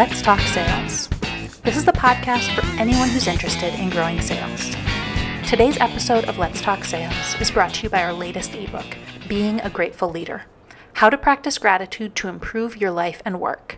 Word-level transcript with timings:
Let's 0.00 0.22
Talk 0.22 0.40
Sales. 0.40 1.08
This 1.62 1.76
is 1.76 1.84
the 1.84 1.92
podcast 1.92 2.54
for 2.54 2.64
anyone 2.80 3.10
who's 3.10 3.26
interested 3.26 3.78
in 3.78 3.90
growing 3.90 4.22
sales. 4.22 4.74
Today's 5.46 5.76
episode 5.76 6.24
of 6.24 6.38
Let's 6.38 6.62
Talk 6.62 6.84
Sales 6.84 7.38
is 7.38 7.50
brought 7.50 7.74
to 7.74 7.82
you 7.82 7.90
by 7.90 8.02
our 8.02 8.14
latest 8.14 8.54
ebook, 8.54 8.96
Being 9.28 9.60
a 9.60 9.68
Grateful 9.68 10.08
Leader 10.08 10.44
How 10.94 11.10
to 11.10 11.18
Practice 11.18 11.58
Gratitude 11.58 12.16
to 12.16 12.28
Improve 12.28 12.78
Your 12.78 12.90
Life 12.90 13.20
and 13.26 13.42
Work. 13.42 13.76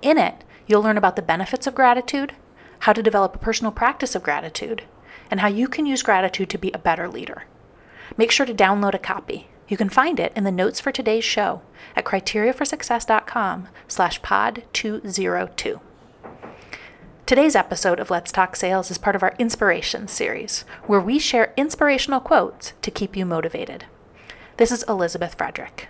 In 0.00 0.16
it, 0.16 0.42
you'll 0.66 0.80
learn 0.80 0.96
about 0.96 1.16
the 1.16 1.20
benefits 1.20 1.66
of 1.66 1.74
gratitude, 1.74 2.32
how 2.78 2.94
to 2.94 3.02
develop 3.02 3.34
a 3.34 3.38
personal 3.38 3.72
practice 3.72 4.14
of 4.14 4.22
gratitude, 4.22 4.84
and 5.30 5.40
how 5.40 5.48
you 5.48 5.68
can 5.68 5.84
use 5.84 6.02
gratitude 6.02 6.48
to 6.48 6.56
be 6.56 6.72
a 6.72 6.78
better 6.78 7.08
leader. 7.08 7.42
Make 8.16 8.30
sure 8.30 8.46
to 8.46 8.54
download 8.54 8.94
a 8.94 8.98
copy. 8.98 9.48
You 9.68 9.76
can 9.76 9.88
find 9.88 10.20
it 10.20 10.32
in 10.34 10.44
the 10.44 10.52
notes 10.52 10.80
for 10.80 10.92
today's 10.92 11.24
show 11.24 11.62
at 11.96 12.04
criteriaforsuccess.com 12.04 13.68
slash 13.88 14.20
pod 14.22 14.64
202. 14.72 15.80
Today's 17.24 17.56
episode 17.56 18.00
of 18.00 18.10
Let's 18.10 18.32
Talk 18.32 18.56
Sales 18.56 18.90
is 18.90 18.98
part 18.98 19.16
of 19.16 19.22
our 19.22 19.34
Inspiration 19.38 20.08
series, 20.08 20.64
where 20.86 21.00
we 21.00 21.18
share 21.18 21.54
inspirational 21.56 22.20
quotes 22.20 22.74
to 22.82 22.90
keep 22.90 23.16
you 23.16 23.24
motivated. 23.24 23.86
This 24.56 24.72
is 24.72 24.82
Elizabeth 24.88 25.36
Frederick. 25.36 25.88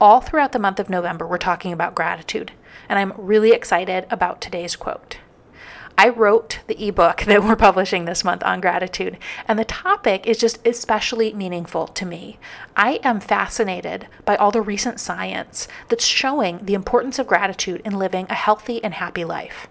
All 0.00 0.20
throughout 0.20 0.52
the 0.52 0.58
month 0.58 0.80
of 0.80 0.90
November, 0.90 1.26
we're 1.26 1.38
talking 1.38 1.72
about 1.72 1.94
gratitude, 1.94 2.52
and 2.88 2.98
I'm 2.98 3.12
really 3.16 3.52
excited 3.52 4.06
about 4.10 4.40
today's 4.40 4.74
quote. 4.76 5.18
I 5.98 6.10
wrote 6.10 6.58
the 6.66 6.88
ebook 6.88 7.22
that 7.22 7.42
we're 7.42 7.56
publishing 7.56 8.04
this 8.04 8.22
month 8.22 8.42
on 8.44 8.60
gratitude, 8.60 9.16
and 9.48 9.58
the 9.58 9.64
topic 9.64 10.26
is 10.26 10.36
just 10.36 10.64
especially 10.66 11.32
meaningful 11.32 11.86
to 11.88 12.04
me. 12.04 12.38
I 12.76 13.00
am 13.02 13.18
fascinated 13.18 14.06
by 14.26 14.36
all 14.36 14.50
the 14.50 14.60
recent 14.60 15.00
science 15.00 15.68
that's 15.88 16.04
showing 16.04 16.58
the 16.58 16.74
importance 16.74 17.18
of 17.18 17.26
gratitude 17.26 17.80
in 17.82 17.98
living 17.98 18.26
a 18.28 18.34
healthy 18.34 18.84
and 18.84 18.92
happy 18.92 19.24
life. 19.24 19.68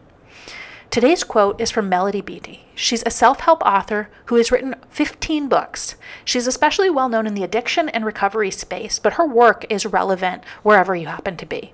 Today's 0.90 1.24
quote 1.24 1.62
is 1.62 1.70
from 1.70 1.90
Melody 1.90 2.22
Beattie. 2.22 2.66
She's 2.74 3.04
a 3.06 3.12
self 3.12 3.42
help 3.42 3.62
author 3.64 4.10
who 4.26 4.36
has 4.38 4.52
written 4.52 4.76
15 4.90 5.48
books. 5.48 5.96
She's 6.24 6.48
especially 6.48 6.90
well 6.90 7.10
known 7.10 7.28
in 7.28 7.36
the 7.36 7.44
addiction 7.44 7.88
and 7.90 8.04
recovery 8.04 8.50
space, 8.50 8.98
but 8.98 9.14
her 9.14 9.28
work 9.28 9.66
is 9.70 9.86
relevant 9.86 10.44
wherever 10.64 10.96
you 10.96 11.06
happen 11.06 11.38
to 11.38 11.46
be 11.46 11.74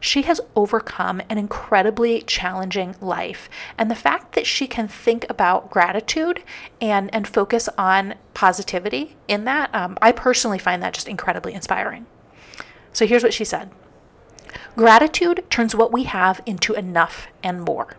she 0.00 0.22
has 0.22 0.40
overcome 0.56 1.20
an 1.28 1.36
incredibly 1.36 2.22
challenging 2.22 2.96
life. 3.00 3.48
And 3.76 3.90
the 3.90 3.94
fact 3.94 4.34
that 4.34 4.46
she 4.46 4.66
can 4.66 4.88
think 4.88 5.26
about 5.28 5.70
gratitude 5.70 6.42
and, 6.80 7.14
and 7.14 7.28
focus 7.28 7.68
on 7.76 8.14
positivity 8.32 9.16
in 9.28 9.44
that, 9.44 9.72
um, 9.74 9.98
I 10.00 10.12
personally 10.12 10.58
find 10.58 10.82
that 10.82 10.94
just 10.94 11.06
incredibly 11.06 11.52
inspiring. 11.52 12.06
So 12.92 13.06
here's 13.06 13.22
what 13.22 13.34
she 13.34 13.44
said 13.44 13.70
Gratitude 14.76 15.44
turns 15.50 15.74
what 15.74 15.92
we 15.92 16.04
have 16.04 16.40
into 16.46 16.72
enough 16.72 17.28
and 17.42 17.62
more. 17.62 17.96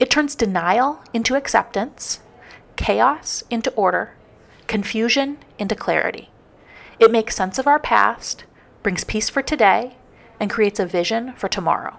It 0.00 0.10
turns 0.10 0.34
denial 0.34 1.00
into 1.12 1.36
acceptance, 1.36 2.20
chaos 2.76 3.44
into 3.50 3.70
order, 3.72 4.14
confusion 4.66 5.38
into 5.58 5.74
clarity. 5.74 6.30
It 6.98 7.12
makes 7.12 7.36
sense 7.36 7.58
of 7.58 7.66
our 7.66 7.78
past, 7.78 8.44
brings 8.82 9.04
peace 9.04 9.28
for 9.28 9.42
today, 9.42 9.96
and 10.40 10.50
creates 10.50 10.80
a 10.80 10.86
vision 10.86 11.32
for 11.34 11.48
tomorrow. 11.48 11.98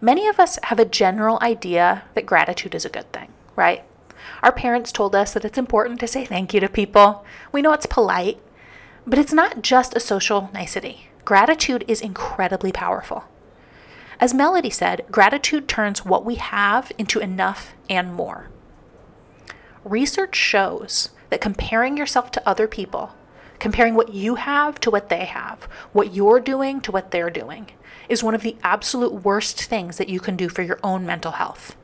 Many 0.00 0.26
of 0.28 0.38
us 0.38 0.58
have 0.64 0.78
a 0.78 0.84
general 0.84 1.38
idea 1.40 2.04
that 2.14 2.26
gratitude 2.26 2.74
is 2.74 2.84
a 2.84 2.90
good 2.90 3.10
thing, 3.12 3.32
right? 3.56 3.84
Our 4.42 4.52
parents 4.52 4.92
told 4.92 5.14
us 5.14 5.32
that 5.32 5.44
it's 5.44 5.58
important 5.58 6.00
to 6.00 6.06
say 6.06 6.24
thank 6.24 6.52
you 6.52 6.60
to 6.60 6.68
people. 6.68 7.24
We 7.52 7.62
know 7.62 7.72
it's 7.72 7.86
polite, 7.86 8.38
but 9.06 9.18
it's 9.18 9.32
not 9.32 9.62
just 9.62 9.96
a 9.96 10.00
social 10.00 10.50
nicety. 10.52 11.08
Gratitude 11.24 11.84
is 11.88 12.00
incredibly 12.00 12.72
powerful. 12.72 13.24
As 14.20 14.34
Melody 14.34 14.70
said, 14.70 15.04
gratitude 15.10 15.68
turns 15.68 16.04
what 16.04 16.24
we 16.24 16.36
have 16.36 16.92
into 16.98 17.18
enough 17.18 17.74
and 17.88 18.14
more. 18.14 18.48
Research 19.84 20.36
shows 20.36 21.10
that 21.30 21.40
comparing 21.40 21.96
yourself 21.96 22.30
to 22.32 22.48
other 22.48 22.66
people 22.66 23.12
comparing 23.64 23.94
what 23.94 24.12
you 24.12 24.34
have 24.34 24.78
to 24.78 24.90
what 24.90 25.08
they 25.08 25.24
have, 25.24 25.62
what 25.94 26.12
you're 26.12 26.38
doing 26.38 26.82
to 26.82 26.92
what 26.92 27.10
they're 27.10 27.30
doing, 27.30 27.66
is 28.10 28.22
one 28.22 28.34
of 28.34 28.42
the 28.42 28.58
absolute 28.62 29.24
worst 29.24 29.62
things 29.62 29.96
that 29.96 30.10
you 30.10 30.20
can 30.20 30.36
do 30.36 30.50
for 30.50 30.60
your 30.60 30.78
own 30.82 31.06
mental 31.06 31.32
health. 31.32 31.74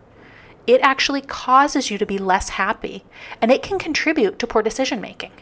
It 0.66 0.82
actually 0.82 1.22
causes 1.22 1.91
you 1.91 1.96
to 1.96 2.04
be 2.04 2.18
less 2.18 2.50
happy, 2.50 3.06
and 3.41 3.50
it 3.50 3.62
can 3.62 3.78
contribute 3.78 4.38
to 4.38 4.46
poor 4.46 4.60
decision 4.60 5.00
making. 5.00 5.32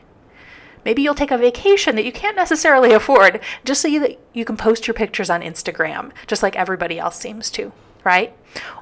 Maybe 0.84 1.02
you'll 1.02 1.16
take 1.16 1.32
a 1.32 1.38
vacation 1.38 1.96
that 1.96 2.04
you 2.04 2.12
can't 2.12 2.36
necessarily 2.36 2.92
afford 2.92 3.40
just 3.64 3.80
so 3.82 3.88
you, 3.88 3.98
that 3.98 4.20
you 4.32 4.44
can 4.44 4.56
post 4.56 4.86
your 4.86 4.94
pictures 4.94 5.30
on 5.30 5.42
Instagram, 5.42 6.12
just 6.28 6.44
like 6.44 6.54
everybody 6.54 7.00
else 7.00 7.18
seems 7.18 7.50
to, 7.50 7.72
right? 8.04 8.32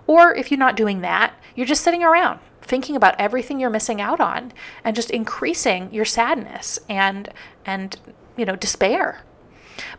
Or 0.06 0.34
if 0.34 0.50
you're 0.50 0.58
not 0.58 0.76
doing 0.76 1.00
that, 1.00 1.32
you're 1.54 1.64
just 1.64 1.82
sitting 1.82 2.04
around 2.04 2.38
thinking 2.66 2.96
about 2.96 3.18
everything 3.18 3.60
you're 3.60 3.70
missing 3.70 4.00
out 4.00 4.20
on 4.20 4.52
and 4.84 4.96
just 4.96 5.10
increasing 5.10 5.92
your 5.92 6.04
sadness 6.04 6.78
and 6.88 7.28
and 7.64 7.98
you 8.36 8.44
know 8.44 8.56
despair. 8.56 9.22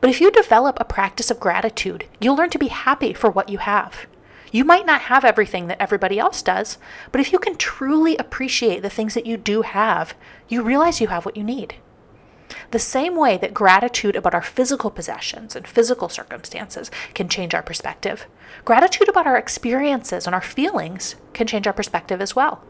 But 0.02 0.10
if 0.10 0.20
you 0.20 0.32
develop 0.32 0.78
a 0.80 0.86
practice 0.86 1.30
of 1.32 1.40
gratitude, 1.40 2.06
you'll 2.20 2.36
learn 2.36 2.50
to 2.52 2.60
be 2.60 2.68
happy 2.68 3.14
for 3.14 3.30
what 3.30 3.50
you 3.50 3.60
have. 3.60 4.08
You 4.52 4.64
might 4.64 4.86
not 4.86 5.02
have 5.02 5.26
everything 5.26 5.68
that 5.68 5.82
everybody 5.82 6.18
else 6.18 6.42
does, 6.42 6.78
but 7.12 7.22
if 7.22 7.32
you 7.32 7.40
can 7.40 7.58
truly 7.58 8.18
appreciate 8.18 8.82
the 8.82 8.90
things 8.90 9.14
that 9.14 9.26
you 9.26 9.38
do 9.38 9.62
have, 9.62 10.16
you 10.48 10.64
realize 10.64 11.02
you 11.02 11.08
have 11.08 11.26
what 11.26 11.38
you 11.38 11.44
need. 11.44 11.76
The 12.72 12.80
same 12.80 13.16
way 13.16 13.38
that 13.38 13.54
gratitude 13.54 14.16
about 14.16 14.34
our 14.34 14.42
physical 14.42 14.92
possessions 14.92 15.56
and 15.56 15.66
physical 15.66 16.10
circumstances 16.10 16.92
can 17.14 17.30
change 17.30 17.54
our 17.54 17.64
perspective, 17.64 18.28
gratitude 18.66 19.08
about 19.08 19.26
our 19.26 19.38
experiences 19.38 20.26
and 20.26 20.36
our 20.36 20.42
feelings 20.42 21.16
can 21.34 21.48
change 21.48 21.66
our 21.66 21.74
perspective 21.74 22.22
as 22.22 22.36
well. 22.36 22.62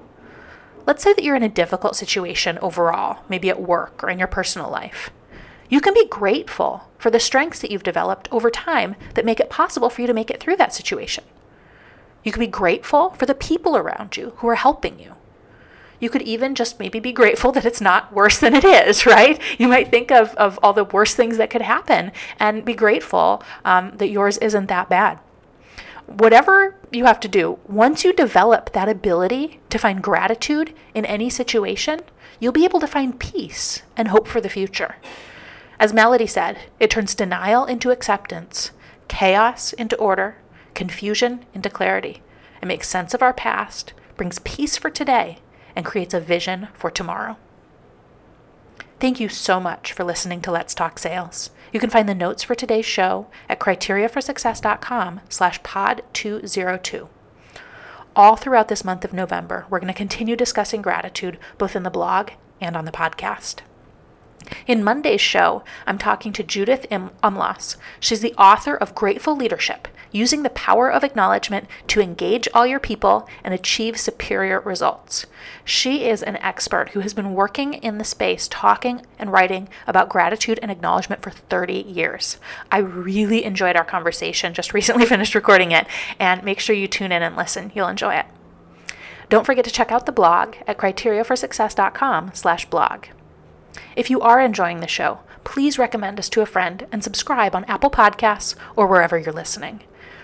Let's 0.85 1.03
say 1.03 1.13
that 1.13 1.24
you're 1.24 1.35
in 1.35 1.44
a 1.44 1.50
difficult 1.50 1.96
situation 1.96 2.59
overall, 2.59 3.24
maybe 3.28 3.50
at 3.50 3.62
work 3.62 4.03
or 4.03 4.09
in 4.09 4.19
your 4.19 4.28
personal 4.28 4.69
life. 4.69 5.09
You 5.68 5.81
can 5.81 5.94
be 5.94 6.08
grateful 6.08 6.90
for 6.97 7.09
the 7.09 7.19
strengths 7.19 7.59
that 7.59 7.72
you've 7.72 7.84
developed 7.84 8.29
over 8.31 8.50
time 8.50 8.96
that 9.16 9.25
make 9.25 9.40
it 9.40 9.50
possible 9.50 9.90
for 9.90 10.02
you 10.02 10.08
to 10.08 10.14
make 10.14 10.29
it 10.29 10.40
through 10.40 10.56
that 10.58 10.74
situation. 10.74 11.24
You 12.24 12.31
can 12.31 12.40
be 12.40 12.47
grateful 12.47 13.09
for 13.12 13.25
the 13.25 13.35
people 13.35 13.75
around 13.75 14.16
you 14.16 14.34
who 14.38 14.47
are 14.47 14.56
helping 14.56 15.00
you. 15.00 15.16
You 16.00 16.09
could 16.09 16.22
even 16.22 16.56
just 16.56 16.80
maybe 16.80 17.00
be 17.00 17.12
grateful 17.12 17.52
that 17.53 17.66
it's 17.66 17.81
not 17.81 18.13
worse 18.13 18.38
than 18.38 18.56
it 18.56 18.63
is, 18.63 19.06
right? 19.06 19.40
You 19.58 19.68
might 19.68 19.90
think 19.90 20.12
of, 20.12 20.34
of 20.35 20.59
all 20.62 20.74
the 20.74 20.84
worst 20.84 21.16
things 21.16 21.38
that 21.38 21.50
could 21.50 21.62
happen 21.62 22.12
and 22.40 22.66
be 22.66 22.74
grateful 22.74 23.44
um, 23.66 23.97
that 23.97 24.09
yours 24.09 24.38
isn't 24.38 24.68
that 24.68 24.90
bad. 24.90 25.19
Whatever 26.06 26.75
you 26.91 27.06
have 27.06 27.19
to 27.19 27.28
do, 27.28 27.59
once 27.68 28.06
you 28.06 28.13
develop 28.13 28.72
that 28.72 28.88
ability 28.88 29.59
to 29.69 29.78
find 29.78 30.02
gratitude 30.02 30.74
in 30.94 31.06
any 31.06 31.30
situation, 31.30 32.00
you'll 32.40 32.53
be 32.53 32.64
able 32.64 32.79
to 32.79 32.88
find 32.88 33.19
peace 33.19 33.81
and 33.97 34.08
hope 34.08 34.28
for 34.28 34.40
the 34.40 34.50
future. 34.50 34.96
As 35.79 35.94
Melody 35.94 36.28
said, 36.28 36.59
it 36.79 36.90
turns 36.90 37.14
denial 37.14 37.66
into 37.66 37.91
acceptance, 37.91 38.72
chaos 39.08 39.74
into 39.74 39.96
order, 39.97 40.38
confusion 40.74 41.46
into 41.53 41.69
clarity. 41.69 42.22
It 42.62 42.68
makes 42.68 42.88
sense 42.88 43.14
of 43.14 43.22
our 43.22 43.34
past, 43.34 43.94
brings 44.16 44.40
peace 44.40 44.78
for 44.78 44.90
today, 44.90 45.40
and 45.77 45.85
creates 45.85 46.15
a 46.15 46.19
vision 46.19 46.69
for 46.73 46.89
tomorrow. 46.89 47.38
Thank 48.99 49.19
you 49.19 49.29
so 49.29 49.59
much 49.59 49.93
for 49.93 50.03
listening 50.03 50.41
to 50.41 50.51
Let's 50.51 50.73
Talk 50.73 50.97
Sales. 50.97 51.51
You 51.71 51.79
can 51.79 51.91
find 51.91 52.09
the 52.09 52.15
notes 52.15 52.41
for 52.41 52.55
today's 52.55 52.85
show 52.85 53.27
at 53.47 53.59
criteriaforsuccess.com 53.59 55.21
slash 55.29 55.61
pod 55.61 56.01
202. 56.13 57.07
All 58.16 58.35
throughout 58.35 58.69
this 58.69 58.83
month 58.83 59.05
of 59.05 59.13
November, 59.13 59.67
we're 59.69 59.79
going 59.79 59.93
to 59.93 59.97
continue 59.97 60.35
discussing 60.35 60.81
gratitude 60.81 61.37
both 61.59 61.75
in 61.75 61.83
the 61.83 61.91
blog 61.91 62.31
and 62.59 62.75
on 62.75 62.85
the 62.85 62.91
podcast. 62.91 63.59
In 64.65 64.83
Monday's 64.83 65.22
show, 65.22 65.63
I'm 65.85 65.97
talking 65.97 66.34
to 66.34 66.43
Judith 66.43 66.85
Umlas. 66.89 67.75
She's 67.99 68.22
the 68.22 68.34
author 68.35 68.75
of 68.75 68.95
Grateful 68.95 69.35
Leadership 69.35 69.87
using 70.11 70.43
the 70.43 70.49
power 70.49 70.91
of 70.91 71.03
acknowledgement 71.03 71.67
to 71.87 72.01
engage 72.01 72.47
all 72.53 72.66
your 72.66 72.79
people 72.79 73.28
and 73.43 73.53
achieve 73.53 73.99
superior 73.99 74.61
results. 74.61 75.25
She 75.63 76.09
is 76.09 76.23
an 76.23 76.37
expert 76.37 76.89
who 76.89 77.01
has 77.01 77.13
been 77.13 77.34
working 77.34 77.75
in 77.75 77.97
the 77.97 78.03
space 78.03 78.47
talking 78.47 79.05
and 79.19 79.31
writing 79.31 79.69
about 79.85 80.09
gratitude 80.09 80.59
and 80.61 80.72
acknowledgement 80.72 81.22
for 81.22 81.31
30 81.31 81.73
years. 81.73 82.37
I 82.72 82.79
really 82.79 83.43
enjoyed 83.43 83.75
our 83.75 83.85
conversation, 83.85 84.53
just 84.53 84.73
recently 84.73 85.05
finished 85.05 85.35
recording 85.35 85.72
it, 85.72 85.85
and 86.19 86.43
make 86.43 86.59
sure 86.59 86.75
you 86.75 86.87
tune 86.87 87.11
in 87.11 87.22
and 87.22 87.35
listen. 87.35 87.72
You'll 87.75 87.87
enjoy 87.87 88.16
it. 88.16 88.25
Don't 89.29 89.45
forget 89.45 89.66
to 89.66 89.72
check 89.72 89.91
out 89.91 90.05
the 90.05 90.13
blog 90.13 90.55
at 90.66 90.78
criteriaforsuccess.com/blog. 90.78 93.05
If 93.96 94.09
you 94.09 94.22
are 94.22 94.40
enjoying 94.40 94.79
the 94.79 94.87
show, 94.87 95.19
please 95.43 95.79
recommend 95.79 96.19
us 96.19 96.29
to 96.29 96.41
a 96.41 96.46
friend 96.46 96.85
and 96.91 97.03
subscribe 97.03 97.55
on 97.55 97.66
Apple 97.66 97.90
Podcasts 97.90 98.55
or 98.75 98.87
wherever 98.87 99.17
you're 99.17 99.34
listening. 99.34 99.81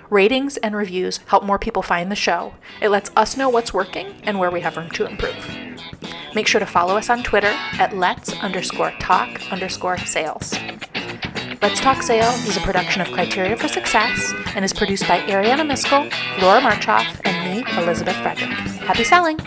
Ratings 0.10 0.58
and 0.58 0.76
reviews 0.76 1.18
help 1.28 1.44
more 1.44 1.58
people 1.58 1.82
find 1.82 2.12
the 2.12 2.16
show. 2.16 2.56
It 2.82 2.90
lets 2.90 3.10
us 3.16 3.38
know 3.38 3.50
what's 3.50 3.74
working 3.74 4.16
and 4.24 4.38
where 4.38 4.52
we 4.52 4.62
have 4.62 4.78
room 4.78 4.90
to 4.92 5.06
improve. 5.06 5.50
Make 6.36 6.48
sure 6.48 6.60
to 6.60 6.66
follow 6.66 6.98
us 6.98 7.10
on 7.10 7.24
Twitter 7.24 7.54
at 7.80 7.96
let's 7.96 8.34
underscore 8.42 8.92
talk 9.00 9.52
underscore 9.52 9.98
sales. 9.98 10.54
Let's 11.64 11.80
Talk 11.80 12.04
Sales 12.04 12.46
is 12.46 12.58
a 12.58 12.60
production 12.60 13.02
of 13.02 13.08
Criteria 13.08 13.56
for 13.56 13.70
Success 13.70 14.34
and 14.54 14.66
is 14.66 14.74
produced 14.74 15.08
by 15.08 15.22
Ariana 15.22 15.66
Miskell, 15.66 16.12
Laura 16.42 16.60
Marchoff, 16.60 17.22
and 17.24 17.64
me, 17.64 17.64
Elizabeth 17.82 18.18
Frederick. 18.18 18.50
Happy 18.50 19.06
selling! 19.06 19.40